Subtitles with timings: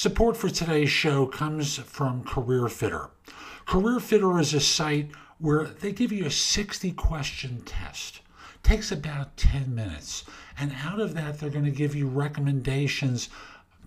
[0.00, 3.10] Support for today's show comes from Career Fitter.
[3.66, 8.22] Career Fitter is a site where they give you a 60 question test.
[8.62, 10.24] Takes about 10 minutes.
[10.58, 13.28] And out of that, they're going to give you recommendations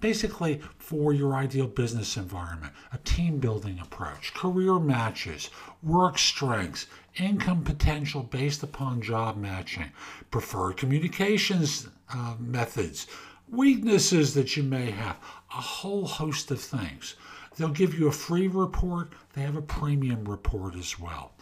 [0.00, 5.48] basically for your ideal business environment, a team building approach, career matches,
[5.82, 9.90] work strengths, income potential based upon job matching,
[10.30, 13.06] preferred communications uh, methods,
[13.52, 15.16] weaknesses that you may have,
[15.50, 17.14] a whole host of things.
[17.56, 21.32] They'll give you a free report, they have a premium report as well.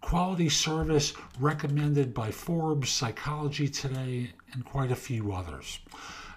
[0.00, 5.80] Quality service recommended by Forbes, Psychology Today, and quite a few others.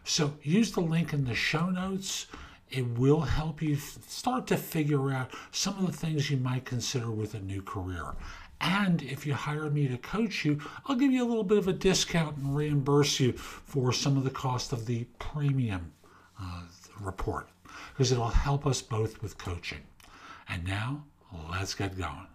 [0.03, 2.25] So use the link in the show notes.
[2.71, 7.11] It will help you start to figure out some of the things you might consider
[7.11, 8.15] with a new career.
[8.59, 11.67] And if you hire me to coach you, I'll give you a little bit of
[11.67, 15.91] a discount and reimburse you for some of the cost of the premium
[16.41, 16.61] uh,
[16.99, 17.49] report
[17.91, 19.81] because it'll help us both with coaching.
[20.49, 21.03] And now,
[21.51, 22.27] let's get going.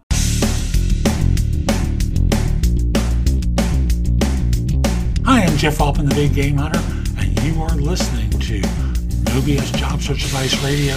[5.25, 6.79] Hi, I'm Jeff Altman, the Big Game Hunter,
[7.17, 10.95] and you are listening to No BS Job Search Advice Radio,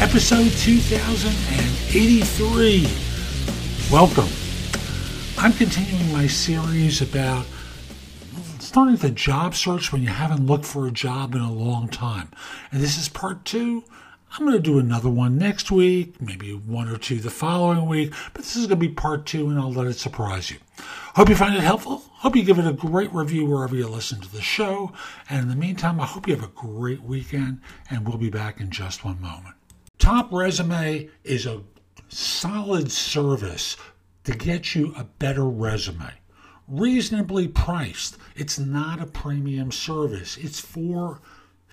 [0.00, 2.88] episode 2083.
[3.92, 4.45] Welcome.
[5.46, 7.46] I'm continuing my series about
[8.58, 12.32] starting the job search when you haven't looked for a job in a long time.
[12.72, 13.84] And this is part two.
[14.32, 18.12] I'm going to do another one next week, maybe one or two the following week,
[18.32, 20.56] but this is going to be part two and I'll let it surprise you.
[21.14, 22.02] Hope you find it helpful.
[22.14, 24.92] Hope you give it a great review wherever you listen to the show.
[25.30, 28.60] And in the meantime, I hope you have a great weekend and we'll be back
[28.60, 29.54] in just one moment.
[30.00, 31.62] Top Resume is a
[32.08, 33.76] solid service
[34.26, 36.12] to get you a better resume.
[36.66, 38.18] Reasonably priced.
[38.34, 40.36] It's not a premium service.
[40.36, 41.20] It's for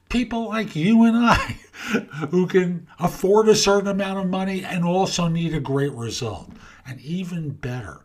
[0.08, 1.38] people like you and I
[2.30, 6.52] who can afford a certain amount of money and also need a great result.
[6.86, 8.02] And even better,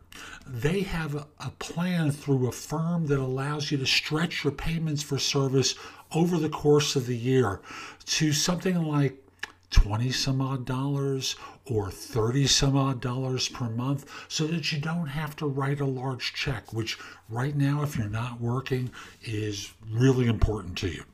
[0.47, 5.19] they have a, plan through a firm that allows you to stretch your payments for
[5.19, 5.75] service
[6.13, 7.61] over the course of the year
[8.07, 9.23] to something like
[9.71, 11.37] 20 some odd dollars
[11.67, 15.85] or 30 some odd dollars per month so that you don't have to write a
[15.85, 16.99] large check, which
[17.29, 18.91] right now, if you're not working,
[19.23, 21.05] is really important to you.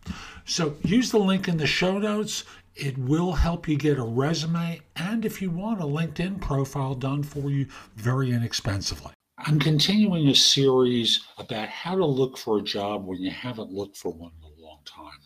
[0.44, 2.44] So use the link in the show notes.
[2.76, 7.22] It will help you get a resume and, if you want, a LinkedIn profile done
[7.22, 7.66] for you
[7.96, 9.12] very inexpensively.
[9.38, 13.96] I'm continuing a series about how to look for a job when you haven't looked
[13.96, 15.18] for one in a long time.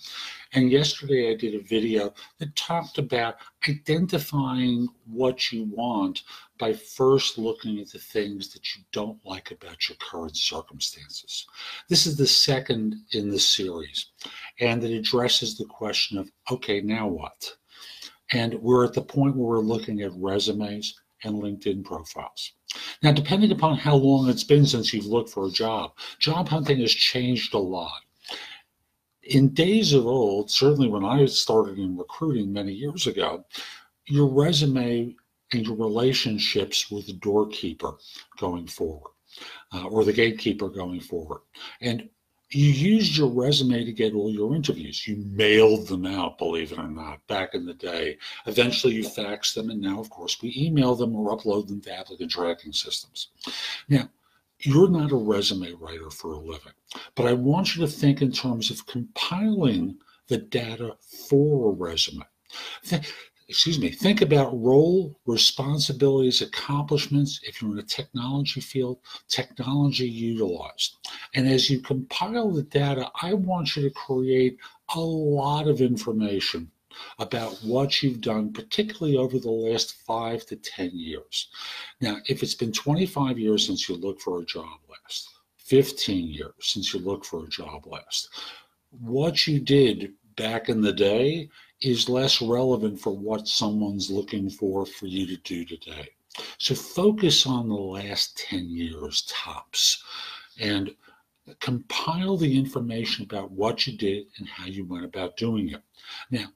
[0.52, 3.36] And yesterday I did a video that talked about
[3.68, 6.22] identifying what you want
[6.58, 11.46] by first looking at the things that you don't like about your current circumstances.
[11.88, 14.06] This is the second in the series,
[14.58, 17.56] and it addresses the question of okay, now what?
[18.32, 22.52] And we're at the point where we're looking at resumes and LinkedIn profiles.
[23.02, 26.80] Now, depending upon how long it's been since you've looked for a job, job hunting
[26.80, 28.00] has changed a lot
[29.28, 33.44] in days of old, certainly when I started in recruiting many years ago,
[34.06, 35.14] your resume
[35.52, 37.92] and your relationships with the doorkeeper
[38.38, 39.12] going forward
[39.72, 41.40] uh, or the gatekeeper going forward.
[41.80, 42.08] And
[42.50, 45.06] you used your resume to get all your interviews.
[45.06, 48.16] You mailed them out, believe it or not, back in the day.
[48.46, 51.92] Eventually, you faxed them, and now, of course, we email them or upload them to
[51.92, 53.28] applicant tracking systems.
[53.90, 54.08] Now,
[54.60, 56.72] you're not a resume writer for a living,
[57.14, 59.98] but I want you to think in terms of compiling
[60.28, 60.96] the data
[61.28, 62.24] for a resume.
[62.84, 63.02] Th-
[63.48, 67.40] excuse me, think about role, responsibilities, accomplishments.
[67.44, 68.98] If you're in a technology field,
[69.28, 70.96] technology utilized.
[71.34, 74.58] And as you compile the data, I want you to create
[74.94, 76.70] a lot of information
[77.18, 81.48] about what you've done, particularly over the last five to 10 years.
[82.00, 86.52] Now, if it's been 25 years since you looked for a job last, 15 years
[86.60, 88.28] since you looked for a job last,
[88.90, 91.48] what you did back in the day
[91.80, 96.08] is less relevant for what someone's looking for for you to do today.
[96.58, 100.02] So focus on the last 10 years tops
[100.60, 100.94] and
[101.60, 105.82] compile the information about what you did and how you went about doing it.
[106.30, 106.46] Now,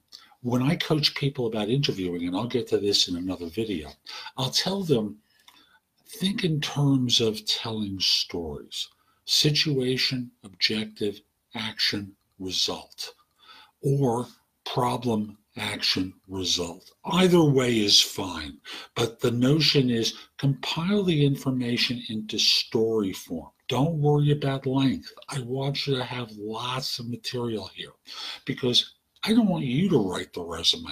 [0.43, 3.89] when I coach people about interviewing, and I'll get to this in another video,
[4.37, 5.19] I'll tell them
[6.05, 8.89] think in terms of telling stories
[9.25, 11.21] situation, objective,
[11.55, 13.13] action, result,
[13.81, 14.27] or
[14.65, 16.91] problem, action, result.
[17.05, 18.57] Either way is fine,
[18.95, 23.49] but the notion is compile the information into story form.
[23.69, 25.13] Don't worry about length.
[25.29, 27.93] I want you to have lots of material here
[28.45, 30.91] because I don't want you to write the resume.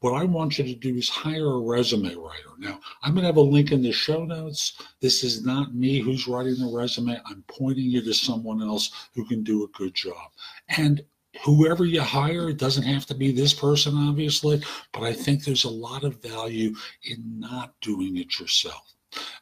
[0.00, 2.50] What I want you to do is hire a resume writer.
[2.58, 4.80] Now, I'm going to have a link in the show notes.
[5.00, 7.18] This is not me who's writing the resume.
[7.24, 10.32] I'm pointing you to someone else who can do a good job.
[10.68, 11.02] And
[11.44, 14.62] whoever you hire, it doesn't have to be this person, obviously,
[14.92, 16.74] but I think there's a lot of value
[17.04, 18.95] in not doing it yourself.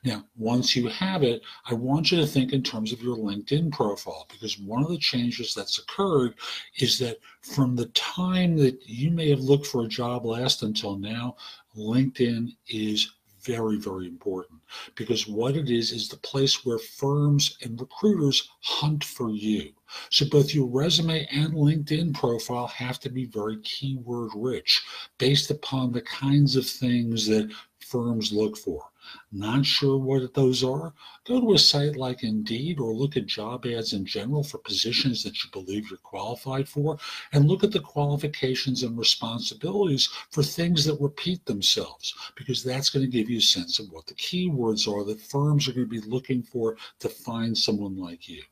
[0.04, 3.72] Now, once you have it, I want you to think in terms of your LinkedIn
[3.72, 6.34] profile because one of the changes that's occurred
[6.78, 10.98] is that from the time that you may have looked for a job last until
[10.98, 11.36] now,
[11.76, 13.10] LinkedIn is
[13.44, 14.60] very, very important
[14.94, 19.70] because what it is is the place where firms and recruiters hunt for you.
[20.10, 24.82] So both your resume and LinkedIn profile have to be very keyword rich
[25.18, 28.88] based upon the kinds of things that firms look for.
[29.32, 30.94] Not sure what those are?
[31.24, 35.22] Go to a site like Indeed or look at job ads in general for positions
[35.22, 36.98] that you believe you're qualified for
[37.32, 43.04] and look at the qualifications and responsibilities for things that repeat themselves because that's going
[43.04, 46.00] to give you a sense of what the keywords are that firms are going to
[46.00, 48.42] be looking for to find someone like you.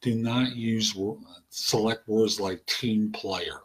[0.00, 0.96] Do not use
[1.50, 3.60] select words like team player.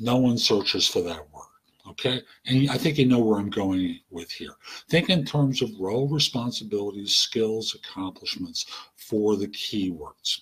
[0.00, 1.47] No one searches for that word.
[1.90, 2.22] Okay.
[2.46, 4.54] And I think you know where I'm going with here.
[4.88, 10.40] Think in terms of role responsibilities, skills, accomplishments for the keywords.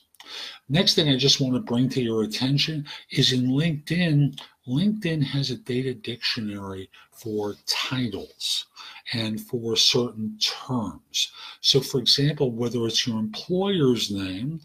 [0.68, 5.50] Next thing I just want to bring to your attention is in LinkedIn, LinkedIn has
[5.50, 8.66] a data dictionary for titles
[9.12, 11.30] and for certain terms.
[11.60, 14.60] So, for example, whether it's your employer's name,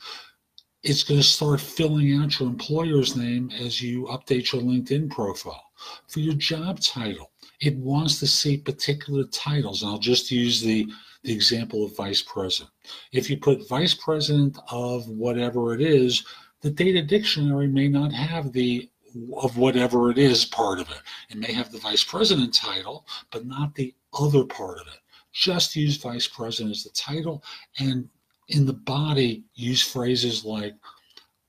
[0.81, 5.70] it's going to start filling out your employer's name as you update your LinkedIn profile.
[6.07, 9.81] For your job title, it wants to see particular titles.
[9.81, 10.87] And I'll just use the,
[11.23, 12.71] the example of vice president.
[13.11, 16.23] If you put vice president of whatever it is,
[16.61, 18.89] the data dictionary may not have the
[19.35, 21.01] of whatever it is part of it.
[21.29, 24.99] It may have the vice president title, but not the other part of it.
[25.33, 27.43] Just use vice president as the title
[27.79, 28.07] and
[28.47, 30.75] in the body use phrases like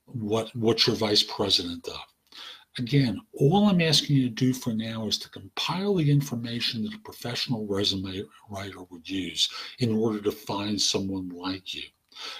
[0.05, 1.99] what what's your vice president of
[2.79, 6.93] again all i'm asking you to do for now is to compile the information that
[6.93, 9.49] a professional resume writer would use
[9.79, 11.83] in order to find someone like you.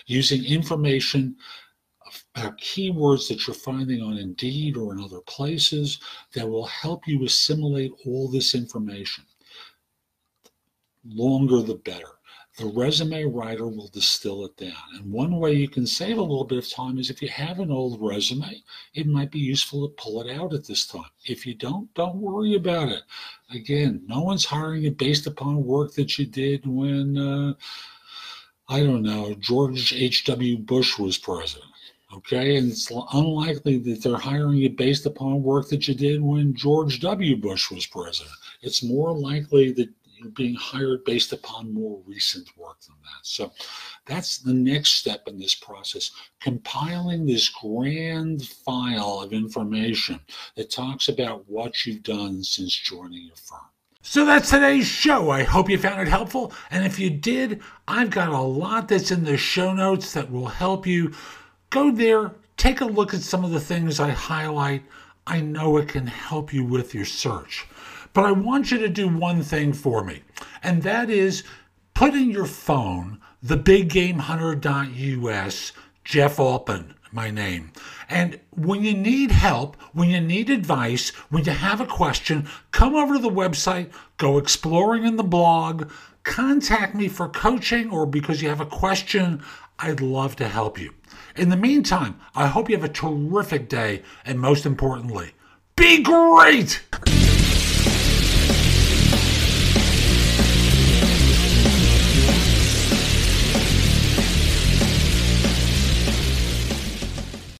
[0.06, 1.36] Using information
[2.36, 6.00] about keywords that you're finding on indeed or in other places
[6.34, 9.24] that will help you assimilate all this information.
[11.06, 12.20] Longer the better
[12.58, 14.84] the resume writer will distill it down.
[14.96, 17.60] And one way you can save a little bit of time is if you have
[17.60, 18.62] an old resume,
[18.94, 21.10] it might be useful to pull it out at this time.
[21.26, 23.02] If you don't, don't worry about it.
[23.52, 27.54] Again, no one's hiring you based upon work that you did when, uh,
[28.70, 30.60] I don't know, George H.W.
[30.60, 31.66] Bush was president.
[32.16, 36.54] Okay, and it's unlikely that they're hiring you based upon work that you did when
[36.54, 37.36] George W.
[37.36, 38.36] Bush was president.
[38.62, 39.90] It's more likely that
[40.30, 43.24] being hired based upon more recent work than that.
[43.24, 43.52] So
[44.06, 50.20] that's the next step in this process compiling this grand file of information
[50.56, 53.60] that talks about what you've done since joining your firm.
[54.06, 55.30] So that's today's show.
[55.30, 56.52] I hope you found it helpful.
[56.70, 60.48] And if you did, I've got a lot that's in the show notes that will
[60.48, 61.14] help you.
[61.70, 64.84] Go there, take a look at some of the things I highlight.
[65.26, 67.66] I know it can help you with your search.
[68.14, 70.22] But I want you to do one thing for me,
[70.62, 71.44] and that is
[71.94, 75.72] put in your phone the biggamehunter.us,
[76.06, 77.72] Jeff Altman, my name.
[78.08, 82.96] And when you need help, when you need advice, when you have a question, come
[82.96, 85.92] over to the website, go exploring in the blog,
[86.24, 89.44] contact me for coaching or because you have a question.
[89.80, 90.94] I'd love to help you.
[91.36, 95.32] In the meantime, I hope you have a terrific day, and most importantly,
[95.76, 96.84] be great!